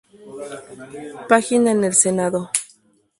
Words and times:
Página 1.29 1.69
en 1.73 1.83
el 1.83 1.93
Senado 1.93 2.49